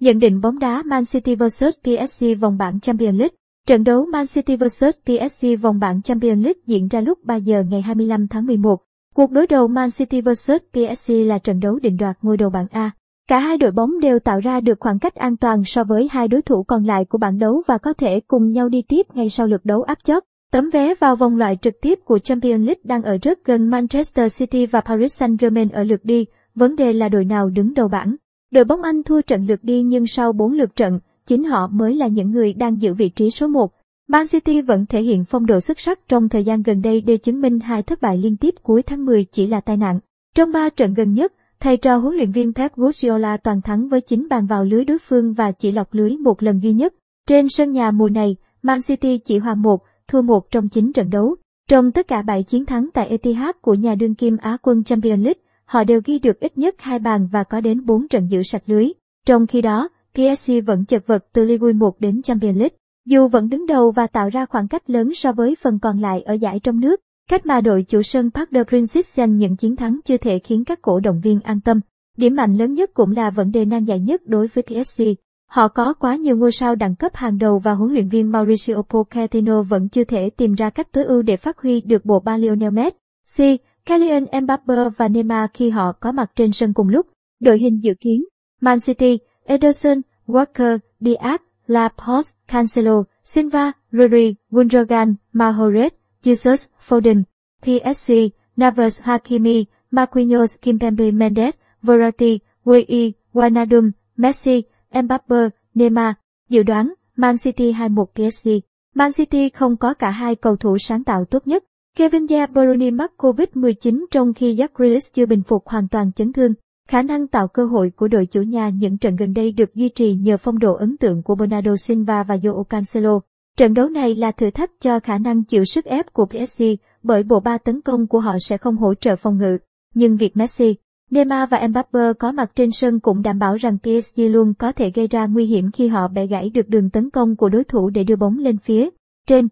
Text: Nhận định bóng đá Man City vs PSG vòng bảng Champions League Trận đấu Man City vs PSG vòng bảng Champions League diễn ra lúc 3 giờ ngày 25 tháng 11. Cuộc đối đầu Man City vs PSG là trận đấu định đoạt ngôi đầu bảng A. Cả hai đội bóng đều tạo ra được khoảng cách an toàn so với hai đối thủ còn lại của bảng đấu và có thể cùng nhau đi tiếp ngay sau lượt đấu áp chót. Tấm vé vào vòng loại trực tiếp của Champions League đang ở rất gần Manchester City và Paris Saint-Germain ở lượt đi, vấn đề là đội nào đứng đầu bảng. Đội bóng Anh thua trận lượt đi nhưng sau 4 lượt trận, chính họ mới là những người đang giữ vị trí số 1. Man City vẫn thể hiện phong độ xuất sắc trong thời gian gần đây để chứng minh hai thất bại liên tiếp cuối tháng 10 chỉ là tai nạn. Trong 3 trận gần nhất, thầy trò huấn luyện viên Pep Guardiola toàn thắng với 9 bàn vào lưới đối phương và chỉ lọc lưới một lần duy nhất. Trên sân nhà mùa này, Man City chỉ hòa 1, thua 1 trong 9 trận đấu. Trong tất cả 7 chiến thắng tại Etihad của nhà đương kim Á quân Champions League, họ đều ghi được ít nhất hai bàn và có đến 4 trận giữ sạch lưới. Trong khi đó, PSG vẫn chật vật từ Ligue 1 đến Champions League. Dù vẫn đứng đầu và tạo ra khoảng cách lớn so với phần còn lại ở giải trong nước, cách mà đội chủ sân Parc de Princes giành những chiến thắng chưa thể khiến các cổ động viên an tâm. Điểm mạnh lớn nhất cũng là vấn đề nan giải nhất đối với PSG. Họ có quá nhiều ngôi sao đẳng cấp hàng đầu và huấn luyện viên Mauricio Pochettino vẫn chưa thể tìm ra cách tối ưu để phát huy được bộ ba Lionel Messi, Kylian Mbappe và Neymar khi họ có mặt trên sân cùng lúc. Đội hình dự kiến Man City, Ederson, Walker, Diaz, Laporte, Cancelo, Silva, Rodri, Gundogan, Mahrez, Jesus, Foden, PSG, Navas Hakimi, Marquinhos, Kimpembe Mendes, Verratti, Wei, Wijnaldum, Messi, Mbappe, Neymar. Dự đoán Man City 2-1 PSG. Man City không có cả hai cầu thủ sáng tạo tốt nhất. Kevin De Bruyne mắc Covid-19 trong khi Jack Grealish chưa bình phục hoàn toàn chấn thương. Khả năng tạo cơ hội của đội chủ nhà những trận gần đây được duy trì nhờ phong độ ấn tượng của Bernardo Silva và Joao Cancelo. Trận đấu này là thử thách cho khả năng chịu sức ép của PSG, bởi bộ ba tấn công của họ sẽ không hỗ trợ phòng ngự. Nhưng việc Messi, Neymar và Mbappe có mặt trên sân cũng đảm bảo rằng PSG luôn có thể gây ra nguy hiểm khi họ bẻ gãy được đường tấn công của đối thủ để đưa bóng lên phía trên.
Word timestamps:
Nhận 0.00 0.18
định 0.18 0.40
bóng 0.40 0.58
đá 0.58 0.82
Man 0.82 1.02
City 1.04 1.34
vs 1.34 1.64
PSG 1.82 2.24
vòng 2.40 2.58
bảng 2.58 2.80
Champions 2.80 3.18
League 3.18 3.34
Trận 3.66 3.84
đấu 3.84 4.06
Man 4.06 4.24
City 4.26 4.56
vs 4.56 4.84
PSG 5.04 5.46
vòng 5.62 5.78
bảng 5.78 6.02
Champions 6.02 6.44
League 6.44 6.60
diễn 6.66 6.88
ra 6.88 7.00
lúc 7.00 7.18
3 7.24 7.36
giờ 7.36 7.62
ngày 7.70 7.82
25 7.82 8.28
tháng 8.28 8.46
11. 8.46 8.76
Cuộc 9.14 9.30
đối 9.30 9.46
đầu 9.46 9.68
Man 9.68 9.88
City 9.90 10.20
vs 10.20 10.50
PSG 10.72 11.12
là 11.12 11.38
trận 11.38 11.60
đấu 11.60 11.78
định 11.78 11.96
đoạt 11.96 12.18
ngôi 12.22 12.36
đầu 12.36 12.50
bảng 12.50 12.66
A. 12.70 12.90
Cả 13.28 13.38
hai 13.38 13.56
đội 13.56 13.70
bóng 13.70 14.00
đều 14.00 14.18
tạo 14.18 14.40
ra 14.40 14.60
được 14.60 14.80
khoảng 14.80 14.98
cách 14.98 15.14
an 15.14 15.36
toàn 15.36 15.64
so 15.64 15.84
với 15.84 16.08
hai 16.10 16.28
đối 16.28 16.42
thủ 16.42 16.62
còn 16.62 16.84
lại 16.84 17.04
của 17.04 17.18
bảng 17.18 17.38
đấu 17.38 17.62
và 17.66 17.78
có 17.78 17.92
thể 17.92 18.20
cùng 18.20 18.48
nhau 18.48 18.68
đi 18.68 18.82
tiếp 18.88 19.06
ngay 19.14 19.30
sau 19.30 19.46
lượt 19.46 19.64
đấu 19.64 19.82
áp 19.82 19.98
chót. 20.04 20.22
Tấm 20.52 20.70
vé 20.70 20.94
vào 20.94 21.16
vòng 21.16 21.36
loại 21.36 21.56
trực 21.62 21.74
tiếp 21.82 21.98
của 22.04 22.18
Champions 22.18 22.66
League 22.66 22.82
đang 22.84 23.02
ở 23.02 23.18
rất 23.22 23.44
gần 23.44 23.70
Manchester 23.70 24.38
City 24.38 24.66
và 24.66 24.80
Paris 24.80 25.22
Saint-Germain 25.22 25.68
ở 25.72 25.84
lượt 25.84 26.04
đi, 26.04 26.26
vấn 26.54 26.76
đề 26.76 26.92
là 26.92 27.08
đội 27.08 27.24
nào 27.24 27.50
đứng 27.50 27.74
đầu 27.74 27.88
bảng. 27.88 28.16
Đội 28.50 28.64
bóng 28.64 28.82
Anh 28.82 29.02
thua 29.02 29.20
trận 29.20 29.46
lượt 29.46 29.64
đi 29.64 29.82
nhưng 29.82 30.06
sau 30.06 30.32
4 30.32 30.52
lượt 30.52 30.76
trận, 30.76 30.98
chính 31.26 31.44
họ 31.44 31.66
mới 31.66 31.94
là 31.94 32.06
những 32.06 32.30
người 32.30 32.52
đang 32.52 32.82
giữ 32.82 32.94
vị 32.94 33.08
trí 33.08 33.30
số 33.30 33.46
1. 33.46 33.72
Man 34.08 34.26
City 34.26 34.60
vẫn 34.60 34.86
thể 34.86 35.02
hiện 35.02 35.24
phong 35.24 35.46
độ 35.46 35.60
xuất 35.60 35.80
sắc 35.80 36.08
trong 36.08 36.28
thời 36.28 36.44
gian 36.44 36.62
gần 36.62 36.82
đây 36.82 37.00
để 37.00 37.16
chứng 37.16 37.40
minh 37.40 37.60
hai 37.60 37.82
thất 37.82 38.02
bại 38.02 38.18
liên 38.18 38.36
tiếp 38.36 38.54
cuối 38.62 38.82
tháng 38.82 39.04
10 39.04 39.24
chỉ 39.24 39.46
là 39.46 39.60
tai 39.60 39.76
nạn. 39.76 40.00
Trong 40.34 40.52
3 40.52 40.68
trận 40.68 40.94
gần 40.94 41.12
nhất, 41.12 41.32
thầy 41.60 41.76
trò 41.76 41.96
huấn 41.96 42.14
luyện 42.14 42.32
viên 42.32 42.52
Pep 42.52 42.76
Guardiola 42.76 43.36
toàn 43.36 43.62
thắng 43.62 43.88
với 43.88 44.00
9 44.00 44.26
bàn 44.30 44.46
vào 44.46 44.64
lưới 44.64 44.84
đối 44.84 44.98
phương 44.98 45.32
và 45.32 45.52
chỉ 45.52 45.72
lọc 45.72 45.94
lưới 45.94 46.16
một 46.16 46.42
lần 46.42 46.60
duy 46.62 46.72
nhất. 46.72 46.94
Trên 47.28 47.48
sân 47.48 47.72
nhà 47.72 47.90
mùa 47.90 48.08
này, 48.08 48.36
Man 48.62 48.80
City 48.86 49.18
chỉ 49.18 49.38
hòa 49.38 49.54
1, 49.54 49.82
thua 50.08 50.22
1 50.22 50.50
trong 50.50 50.68
9 50.68 50.92
trận 50.92 51.10
đấu. 51.10 51.36
Trong 51.68 51.92
tất 51.92 52.08
cả 52.08 52.22
7 52.22 52.42
chiến 52.42 52.66
thắng 52.66 52.88
tại 52.94 53.08
Etihad 53.08 53.56
của 53.60 53.74
nhà 53.74 53.94
đương 53.94 54.14
kim 54.14 54.36
Á 54.36 54.56
quân 54.62 54.84
Champions 54.84 55.24
League, 55.24 55.40
họ 55.70 55.84
đều 55.84 56.00
ghi 56.04 56.18
được 56.18 56.40
ít 56.40 56.58
nhất 56.58 56.74
hai 56.78 56.98
bàn 56.98 57.28
và 57.32 57.44
có 57.44 57.60
đến 57.60 57.86
4 57.86 58.08
trận 58.08 58.26
giữ 58.30 58.42
sạch 58.42 58.62
lưới. 58.66 58.88
Trong 59.26 59.46
khi 59.46 59.60
đó, 59.60 59.88
PSG 60.14 60.52
vẫn 60.66 60.84
chật 60.84 61.06
vật 61.06 61.24
từ 61.32 61.44
Ligue 61.44 61.72
1 61.72 62.00
đến 62.00 62.22
Champions 62.22 62.56
League. 62.56 62.76
Dù 63.06 63.28
vẫn 63.28 63.48
đứng 63.48 63.66
đầu 63.66 63.90
và 63.90 64.06
tạo 64.06 64.28
ra 64.28 64.46
khoảng 64.46 64.68
cách 64.68 64.90
lớn 64.90 65.14
so 65.14 65.32
với 65.32 65.54
phần 65.62 65.78
còn 65.78 66.00
lại 66.00 66.22
ở 66.22 66.34
giải 66.34 66.60
trong 66.62 66.80
nước, 66.80 67.00
cách 67.30 67.46
mà 67.46 67.60
đội 67.60 67.82
chủ 67.82 68.02
sân 68.02 68.30
Parc 68.30 68.50
de 68.50 68.64
Princes 68.64 69.16
giành 69.16 69.36
những 69.36 69.56
chiến 69.56 69.76
thắng 69.76 70.00
chưa 70.04 70.16
thể 70.16 70.38
khiến 70.38 70.64
các 70.64 70.82
cổ 70.82 71.00
động 71.00 71.20
viên 71.20 71.40
an 71.40 71.60
tâm. 71.60 71.80
Điểm 72.16 72.36
mạnh 72.36 72.56
lớn 72.56 72.74
nhất 72.74 72.90
cũng 72.94 73.10
là 73.10 73.30
vấn 73.30 73.50
đề 73.50 73.64
nan 73.64 73.84
giải 73.84 74.00
nhất 74.00 74.22
đối 74.26 74.46
với 74.46 74.62
PSG. 74.62 75.02
Họ 75.50 75.68
có 75.68 75.94
quá 75.94 76.16
nhiều 76.16 76.36
ngôi 76.36 76.52
sao 76.52 76.74
đẳng 76.74 76.96
cấp 76.96 77.12
hàng 77.14 77.38
đầu 77.38 77.58
và 77.58 77.74
huấn 77.74 77.92
luyện 77.92 78.08
viên 78.08 78.32
Mauricio 78.32 78.82
Pochettino 78.82 79.62
vẫn 79.62 79.88
chưa 79.88 80.04
thể 80.04 80.30
tìm 80.30 80.54
ra 80.54 80.70
cách 80.70 80.92
tối 80.92 81.04
ưu 81.04 81.22
để 81.22 81.36
phát 81.36 81.58
huy 81.58 81.80
được 81.80 82.04
bộ 82.04 82.20
ba 82.20 82.36
Lionel 82.36 82.70
Messi, 82.70 83.58
Kylian 83.86 84.26
Mbappe 84.42 84.74
và 84.96 85.08
Neymar 85.08 85.50
khi 85.54 85.70
họ 85.70 85.92
có 85.92 86.12
mặt 86.12 86.30
trên 86.36 86.52
sân 86.52 86.72
cùng 86.72 86.88
lúc. 86.88 87.06
Đội 87.40 87.58
hình 87.58 87.82
dự 87.82 87.94
kiến 88.00 88.24
Man 88.60 88.78
City, 88.86 89.18
Ederson, 89.44 90.00
Walker, 90.26 90.78
Diaz, 91.00 91.38
Laporte, 91.66 92.30
Cancelo, 92.48 93.02
Silva, 93.24 93.72
Rodri, 93.92 94.34
Gundogan, 94.50 95.14
Mahrez, 95.32 95.90
Jesus, 96.22 96.66
Foden, 96.88 97.22
PSG, 97.62 98.12
Navas 98.56 99.02
Hakimi, 99.02 99.64
Marquinhos, 99.90 100.58
Kimpembe 100.62 101.12
Mendes, 101.12 101.54
Verratti, 101.82 102.38
Wei, 102.64 103.12
Wijnaldum, 103.34 103.90
Messi, 104.16 104.62
Mbappe, 105.02 105.36
Neymar. 105.74 106.14
Dự 106.48 106.62
đoán 106.62 106.92
Man 107.16 107.36
City 107.38 107.72
2-1 107.72 108.04
PSG. 108.04 108.48
Man 108.94 109.12
City 109.12 109.48
không 109.48 109.76
có 109.76 109.94
cả 109.94 110.10
hai 110.10 110.34
cầu 110.34 110.56
thủ 110.56 110.78
sáng 110.78 111.04
tạo 111.04 111.24
tốt 111.24 111.46
nhất. 111.46 111.64
Kevin 111.96 112.26
De 112.26 112.46
Bruyne 112.46 112.90
mắc 112.90 113.12
Covid-19 113.18 114.04
trong 114.10 114.34
khi 114.34 114.54
Jack 114.54 114.68
Grealish 114.74 115.14
chưa 115.14 115.26
bình 115.26 115.42
phục 115.42 115.68
hoàn 115.68 115.88
toàn 115.88 116.12
chấn 116.12 116.32
thương. 116.32 116.52
Khả 116.88 117.02
năng 117.02 117.28
tạo 117.28 117.48
cơ 117.48 117.64
hội 117.64 117.90
của 117.96 118.08
đội 118.08 118.26
chủ 118.26 118.42
nhà 118.42 118.68
những 118.68 118.98
trận 118.98 119.16
gần 119.16 119.32
đây 119.32 119.52
được 119.52 119.74
duy 119.74 119.88
trì 119.88 120.14
nhờ 120.14 120.36
phong 120.36 120.58
độ 120.58 120.74
ấn 120.74 120.96
tượng 120.96 121.22
của 121.22 121.34
Bernardo 121.34 121.76
Silva 121.76 122.22
và 122.22 122.36
Joao 122.36 122.64
Cancelo. 122.64 123.20
Trận 123.56 123.74
đấu 123.74 123.88
này 123.88 124.14
là 124.14 124.32
thử 124.32 124.50
thách 124.50 124.70
cho 124.80 125.00
khả 125.00 125.18
năng 125.18 125.44
chịu 125.44 125.64
sức 125.64 125.84
ép 125.84 126.12
của 126.12 126.26
PSG, 126.26 126.62
bởi 127.02 127.22
bộ 127.22 127.40
ba 127.40 127.58
tấn 127.58 127.80
công 127.80 128.06
của 128.06 128.20
họ 128.20 128.36
sẽ 128.40 128.58
không 128.58 128.76
hỗ 128.76 128.94
trợ 128.94 129.16
phòng 129.16 129.38
ngự. 129.38 129.58
Nhưng 129.94 130.16
việc 130.16 130.36
Messi, 130.36 130.76
Neymar 131.10 131.50
và 131.50 131.68
Mbappe 131.68 132.12
có 132.18 132.32
mặt 132.32 132.50
trên 132.54 132.70
sân 132.72 133.00
cũng 133.00 133.22
đảm 133.22 133.38
bảo 133.38 133.56
rằng 133.56 133.78
PSG 133.78 134.20
luôn 134.20 134.54
có 134.54 134.72
thể 134.72 134.90
gây 134.90 135.06
ra 135.06 135.26
nguy 135.26 135.46
hiểm 135.46 135.70
khi 135.70 135.88
họ 135.88 136.08
bẻ 136.08 136.26
gãy 136.26 136.50
được 136.50 136.68
đường 136.68 136.90
tấn 136.90 137.10
công 137.10 137.36
của 137.36 137.48
đối 137.48 137.64
thủ 137.64 137.90
để 137.90 138.04
đưa 138.04 138.16
bóng 138.16 138.38
lên 138.38 138.58
phía 138.58 138.88
trên. 139.26 139.48